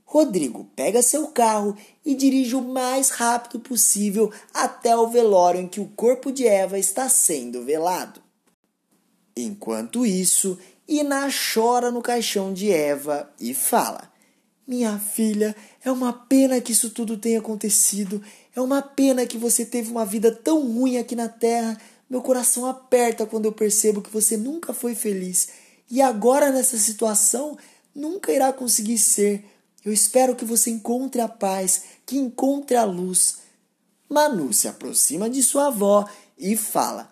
Rodrigo 0.05 0.69
pega 0.75 1.01
seu 1.01 1.29
carro 1.29 1.75
e 2.05 2.13
dirige 2.13 2.55
o 2.55 2.61
mais 2.61 3.09
rápido 3.09 3.59
possível 3.59 4.31
até 4.53 4.95
o 4.95 5.07
velório 5.07 5.59
em 5.59 5.67
que 5.67 5.81
o 5.81 5.87
corpo 5.87 6.31
de 6.31 6.47
Eva 6.47 6.77
está 6.77 7.09
sendo 7.09 7.65
velado. 7.65 8.21
Enquanto 9.35 10.05
isso, 10.05 10.59
Iná 10.87 11.27
chora 11.31 11.89
no 11.89 12.03
caixão 12.03 12.53
de 12.53 12.71
Eva 12.71 13.27
e 13.39 13.55
fala: 13.55 14.11
Minha 14.67 14.99
filha, 14.99 15.55
é 15.83 15.91
uma 15.91 16.13
pena 16.13 16.61
que 16.61 16.71
isso 16.71 16.91
tudo 16.91 17.17
tenha 17.17 17.39
acontecido. 17.39 18.21
É 18.55 18.61
uma 18.61 18.83
pena 18.83 19.25
que 19.25 19.39
você 19.39 19.65
teve 19.65 19.89
uma 19.89 20.05
vida 20.05 20.31
tão 20.31 20.61
ruim 20.61 20.97
aqui 20.97 21.15
na 21.15 21.27
terra 21.27 21.75
meu 22.09 22.21
coração 22.21 22.65
aperta 22.67 23.25
quando 23.25 23.45
eu 23.45 23.51
percebo 23.51 24.01
que 24.01 24.11
você 24.11 24.37
nunca 24.37 24.73
foi 24.73 24.93
feliz 24.93 25.49
e 25.89 26.01
agora 26.01 26.51
nessa 26.51 26.77
situação 26.77 27.57
nunca 27.93 28.31
irá 28.31 28.51
conseguir 28.51 28.97
ser. 28.97 29.45
Eu 29.83 29.93
espero 29.93 30.35
que 30.35 30.45
você 30.45 30.69
encontre 30.71 31.21
a 31.21 31.27
paz, 31.27 31.83
que 32.05 32.17
encontre 32.17 32.75
a 32.75 32.83
luz. 32.83 33.37
Manu 34.09 34.51
se 34.51 34.67
aproxima 34.67 35.29
de 35.29 35.41
sua 35.43 35.67
avó 35.67 36.07
e 36.37 36.55
fala: 36.57 37.11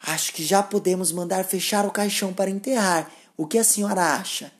Acho 0.00 0.32
que 0.32 0.44
já 0.44 0.62
podemos 0.62 1.12
mandar 1.12 1.44
fechar 1.44 1.86
o 1.86 1.90
caixão 1.90 2.32
para 2.32 2.50
enterrar. 2.50 3.10
O 3.36 3.46
que 3.46 3.58
a 3.58 3.64
senhora 3.64 4.14
acha? 4.14 4.52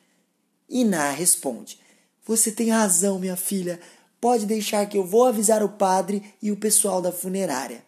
Iná 0.69 1.11
responde: 1.11 1.81
Você 2.25 2.53
tem 2.53 2.71
razão, 2.71 3.19
minha 3.19 3.37
filha. 3.37 3.81
Pode 4.21 4.47
deixar 4.47 4.87
que 4.87 4.99
eu 4.99 5.05
vou 5.05 5.27
avisar 5.27 5.63
o 5.63 5.69
padre 5.69 6.35
e 6.43 6.51
o 6.51 6.57
pessoal 6.57 7.01
da 7.01 7.13
funerária. 7.13 7.88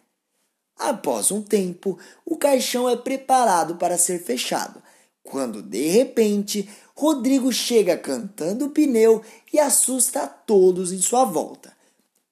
Após 0.81 1.29
um 1.29 1.43
tempo, 1.43 1.99
o 2.25 2.35
caixão 2.35 2.89
é 2.89 2.95
preparado 2.95 3.75
para 3.75 3.99
ser 3.99 4.17
fechado, 4.17 4.81
quando 5.21 5.61
de 5.61 5.89
repente 5.89 6.67
Rodrigo 6.95 7.53
chega 7.53 7.95
cantando 7.95 8.65
o 8.65 8.69
pneu 8.71 9.23
e 9.53 9.59
assusta 9.59 10.23
a 10.23 10.27
todos 10.27 10.91
em 10.91 10.99
sua 10.99 11.23
volta. 11.23 11.71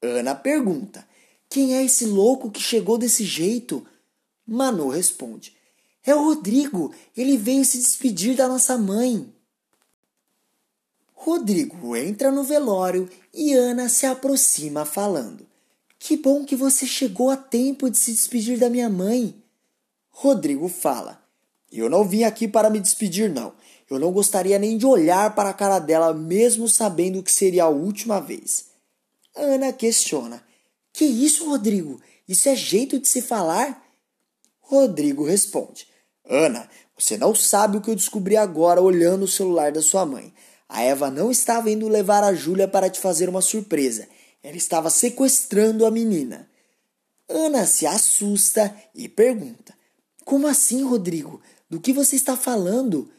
Ana 0.02 0.34
pergunta: 0.34 1.08
Quem 1.48 1.76
é 1.76 1.84
esse 1.84 2.08
louco 2.08 2.50
que 2.50 2.60
chegou 2.60 2.98
desse 2.98 3.24
jeito? 3.24 3.86
Manu 4.48 4.90
responde: 4.90 5.56
É 6.04 6.16
o 6.16 6.24
Rodrigo, 6.24 6.92
ele 7.16 7.38
veio 7.38 7.64
se 7.64 7.78
despedir 7.78 8.36
da 8.36 8.48
nossa 8.48 8.76
mãe. 8.80 9.32
Rodrigo 11.14 11.96
entra 11.96 12.32
no 12.32 12.44
velório 12.44 13.08
e 13.32 13.54
Ana 13.54 13.88
se 13.90 14.08
aproxima 14.08 14.86
falando: 14.86 15.49
Que 16.00 16.16
bom 16.16 16.46
que 16.46 16.56
você 16.56 16.88
chegou 16.88 17.30
a 17.30 17.36
tempo 17.36 17.90
de 17.90 17.98
se 17.98 18.14
despedir 18.14 18.58
da 18.58 18.70
minha 18.70 18.90
mãe. 18.90 19.36
Rodrigo 20.10 20.70
fala: 20.70 21.22
Eu 21.70 21.90
não 21.90 22.06
vim 22.06 22.24
aqui 22.24 22.48
para 22.48 22.70
me 22.70 22.80
despedir, 22.80 23.30
não. 23.30 23.54
Eu 23.90 24.00
não 24.00 24.12
gostaria 24.12 24.58
nem 24.58 24.78
de 24.78 24.86
olhar 24.86 25.36
para 25.36 25.50
a 25.50 25.54
cara 25.54 25.78
dela, 25.78 26.14
mesmo 26.14 26.70
sabendo 26.70 27.22
que 27.22 27.32
seria 27.32 27.66
a 27.66 27.70
última 27.70 28.22
vez. 28.22 28.68
Ana 29.36 29.74
questiona: 29.74 30.42
Que 30.94 31.04
isso, 31.04 31.50
Rodrigo? 31.50 32.00
Isso 32.28 32.48
é 32.48 32.56
jeito 32.56 32.98
de 32.98 33.08
se 33.08 33.22
falar? 33.22 33.84
Rodrigo 34.62 35.26
responde: 35.26 35.86
Ana, 36.26 36.70
você 36.98 37.18
não 37.18 37.36
sabe 37.36 37.78
o 37.78 37.82
que 37.82 37.90
eu 37.90 37.96
descobri 37.96 38.38
agora 38.38 38.82
olhando 38.82 39.24
o 39.24 39.28
celular 39.28 39.72
da 39.72 39.82
sua 39.82 40.06
mãe. 40.06 40.34
A 40.68 40.84
Eva 40.84 41.10
não 41.10 41.32
estava 41.32 41.72
indo 41.72 41.88
levar 41.88 42.24
a 42.24 42.34
Júlia 42.34 42.68
para 42.68 42.90
te 42.90 43.00
fazer 43.00 43.28
uma 43.28 43.42
surpresa. 43.42 44.08
Ela 44.42 44.58
estava 44.58 44.90
sequestrando 44.90 45.86
a 45.86 45.92
menina. 45.92 46.50
Ana 47.28 47.66
se 47.66 47.86
assusta 47.86 48.76
e 48.96 49.08
pergunta: 49.08 49.74
Como 50.26 50.48
assim, 50.48 50.84
Rodrigo? 50.84 51.42
Do 51.70 51.80
que 51.80 51.94
você 51.94 52.16
está 52.16 52.36
falando? 52.36 53.10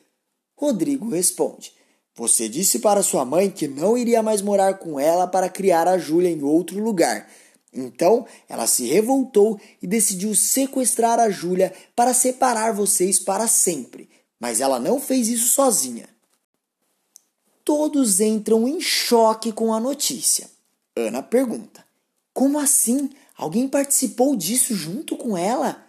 Rodrigo 0.56 1.10
responde: 1.10 1.72
Você 2.14 2.48
disse 2.48 2.78
para 2.78 3.02
sua 3.02 3.24
mãe 3.24 3.50
que 3.50 3.68
não 3.68 3.96
iria 3.96 4.22
mais 4.22 4.42
morar 4.42 4.74
com 4.78 4.98
ela 4.98 5.26
para 5.26 5.48
criar 5.48 5.86
a 5.86 5.98
Júlia 5.98 6.30
em 6.30 6.42
outro 6.42 6.82
lugar. 6.82 7.30
Então 7.72 8.26
ela 8.48 8.66
se 8.66 8.86
revoltou 8.86 9.60
e 9.80 9.86
decidiu 9.86 10.34
sequestrar 10.34 11.20
a 11.20 11.30
Júlia 11.30 11.72
para 11.94 12.12
separar 12.12 12.72
vocês 12.72 13.20
para 13.20 13.46
sempre. 13.46 14.08
Mas 14.40 14.60
ela 14.60 14.80
não 14.80 15.00
fez 15.00 15.28
isso 15.28 15.48
sozinha 15.50 16.08
todos 17.70 18.20
entram 18.20 18.66
em 18.66 18.80
choque 18.80 19.52
com 19.52 19.72
a 19.72 19.78
notícia. 19.78 20.50
Ana 21.00 21.22
pergunta: 21.22 21.84
Como 22.32 22.58
assim? 22.58 23.10
Alguém 23.36 23.66
participou 23.68 24.36
disso 24.36 24.74
junto 24.74 25.16
com 25.16 25.36
ela? 25.36 25.84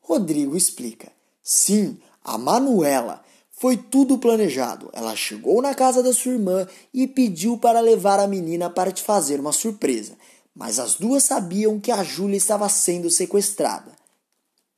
Rodrigo 0.00 0.56
explica: 0.56 1.12
Sim, 1.42 1.98
a 2.24 2.38
Manuela. 2.38 3.22
Foi 3.58 3.76
tudo 3.76 4.18
planejado. 4.18 4.90
Ela 4.92 5.16
chegou 5.16 5.62
na 5.62 5.74
casa 5.74 6.02
da 6.02 6.12
sua 6.12 6.32
irmã 6.32 6.68
e 6.92 7.06
pediu 7.06 7.56
para 7.56 7.80
levar 7.80 8.20
a 8.20 8.26
menina 8.26 8.68
para 8.68 8.92
te 8.92 9.02
fazer 9.02 9.40
uma 9.40 9.52
surpresa. 9.52 10.12
Mas 10.54 10.78
as 10.78 10.94
duas 10.94 11.24
sabiam 11.24 11.80
que 11.80 11.90
a 11.90 12.04
Júlia 12.04 12.36
estava 12.36 12.68
sendo 12.68 13.10
sequestrada. 13.10 13.92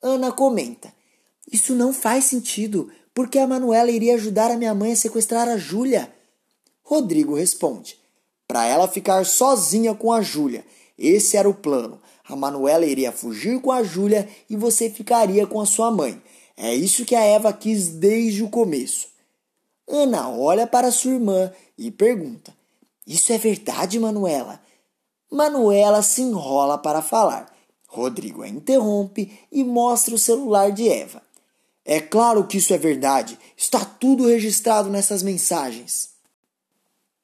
Ana 0.01 0.31
comenta: 0.31 0.93
Isso 1.51 1.75
não 1.75 1.93
faz 1.93 2.27
sentido, 2.27 2.91
porque 3.13 3.39
a 3.39 3.47
Manuela 3.47 3.91
iria 3.91 4.15
ajudar 4.15 4.51
a 4.51 4.57
minha 4.57 4.75
mãe 4.75 4.93
a 4.93 4.97
sequestrar 4.97 5.49
a 5.49 5.57
Júlia. 5.57 6.13
Rodrigo 6.83 7.35
responde: 7.35 7.99
Para 8.49 8.65
ela 8.65 8.89
ficar 8.89 9.27
sozinha 9.27 9.95
com 9.95 10.11
a 10.11 10.23
Júlia. 10.23 10.65
Esse 10.99 11.37
era 11.37 11.49
o 11.49 11.55
plano. 11.55 12.01
A 12.27 12.35
Manuela 12.35 12.87
iria 12.87 13.13
fugir 13.13 13.61
com 13.61 13.71
a 13.71 13.83
Júlia 13.83 14.27
e 14.49 14.57
você 14.57 14.89
ficaria 14.89 15.47
com 15.47 15.61
a 15.61 15.67
sua 15.67 15.91
mãe. 15.91 16.21
É 16.57 16.75
isso 16.75 17.05
que 17.05 17.15
a 17.15 17.23
Eva 17.23 17.53
quis 17.53 17.89
desde 17.89 18.43
o 18.43 18.49
começo. 18.49 19.09
Ana 19.87 20.31
olha 20.31 20.67
para 20.67 20.91
sua 20.91 21.13
irmã 21.13 21.53
e 21.77 21.91
pergunta: 21.91 22.55
Isso 23.07 23.33
é 23.33 23.39
verdade, 23.39 24.01
Manuela? 24.01 24.61
Manuela 25.31 26.03
se 26.03 26.23
enrola 26.23 26.79
para 26.79 27.03
falar. 27.03 27.55
Rodrigo 27.87 28.43
a 28.43 28.49
interrompe 28.49 29.39
e 29.53 29.63
mostra 29.63 30.15
o 30.15 30.19
celular 30.19 30.73
de 30.73 30.89
Eva. 30.89 31.23
É 31.85 32.01
claro 32.01 32.47
que 32.47 32.59
isso 32.59 32.75
é 32.75 32.79
verdade. 32.79 33.39
Está 33.57 33.85
tudo 33.85 34.27
registrado 34.27 34.91
nessas 34.91 35.23
mensagens. 35.23 36.18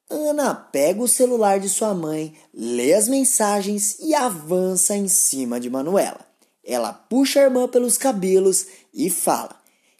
Ana 0.07 0.53
pega 0.53 1.01
o 1.01 1.07
celular 1.07 1.59
de 1.59 1.67
sua 1.67 1.95
mãe, 1.95 2.35
lê 2.53 2.93
as 2.93 3.07
mensagens 3.07 3.97
e 3.99 4.13
avança 4.13 4.95
em 4.95 5.07
cima 5.07 5.59
de 5.59 5.67
Manuela. 5.67 6.19
Ela 6.63 6.93
puxa 6.93 7.39
a 7.39 7.43
irmã 7.43 7.67
pelos 7.67 7.97
cabelos 7.97 8.67
e 8.93 9.09
fala: 9.09 9.55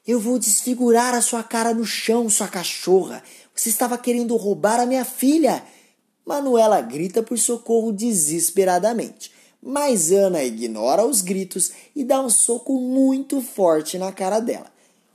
Eu 0.06 0.20
vou 0.20 0.38
desfigurar 0.38 1.15
a 1.15 1.22
sua 1.22 1.41
cara 1.41 1.74
no 1.74 1.84
chão, 1.84 2.30
sua 2.30 2.48
cachorra. 2.48 3.24
Você 3.56 3.70
estava 3.70 3.98
querendo 3.98 4.36
roubar 4.36 4.80
a 4.80 4.86
minha 4.86 5.04
filha. 5.04 5.63
Manuela 6.24 6.82
grita 6.82 7.24
por 7.24 7.38
socorro 7.39 7.91
desesperadamente, 7.91 9.32
mas 9.62 10.12
Ana 10.12 10.44
ignora 10.44 11.04
os 11.04 11.22
gritos 11.22 11.72
e 11.96 12.04
dá 12.04 12.22
um 12.22 12.30
soco 12.30 12.80
muito 12.80 13.41
forte 13.41 13.98
na 13.98 14.12
cara 14.12 14.39
dela. 14.39 14.72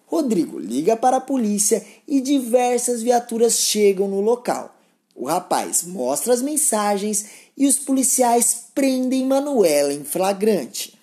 Rodrigo 0.07 0.59
liga 0.59 0.96
para 0.96 1.18
a 1.18 1.20
polícia 1.20 1.85
e 2.09 2.20
diversas 2.20 3.03
viaturas 3.03 3.55
chegam 3.55 4.09
no 4.09 4.20
local. 4.20 4.79
O 5.20 5.26
rapaz 5.26 5.83
mostra 5.83 6.33
as 6.33 6.40
mensagens 6.40 7.26
e 7.54 7.66
os 7.66 7.78
policiais 7.78 8.68
prendem 8.74 9.26
Manuela 9.26 9.92
em 9.92 10.02
flagrante. 10.02 10.98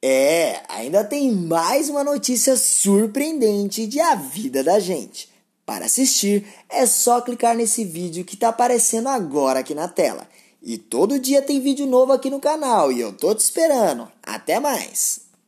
É, 0.00 0.62
ainda 0.68 1.02
tem 1.02 1.32
mais 1.32 1.88
uma 1.88 2.04
notícia 2.04 2.56
surpreendente 2.56 3.84
de 3.88 3.98
A 3.98 4.14
Vida 4.14 4.62
da 4.62 4.78
Gente. 4.78 5.28
Para 5.66 5.86
assistir, 5.86 6.46
é 6.70 6.86
só 6.86 7.20
clicar 7.20 7.56
nesse 7.56 7.84
vídeo 7.84 8.24
que 8.24 8.34
está 8.34 8.50
aparecendo 8.50 9.08
agora 9.08 9.58
aqui 9.58 9.74
na 9.74 9.88
tela. 9.88 10.28
E 10.62 10.78
todo 10.78 11.18
dia 11.18 11.42
tem 11.42 11.60
vídeo 11.60 11.88
novo 11.88 12.12
aqui 12.12 12.30
no 12.30 12.38
canal 12.38 12.92
e 12.92 13.00
eu 13.00 13.12
tô 13.12 13.34
te 13.34 13.40
esperando. 13.40 14.08
Até 14.22 14.60
mais! 14.60 15.23